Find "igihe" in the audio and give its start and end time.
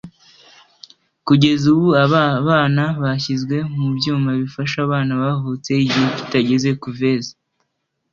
5.83-6.07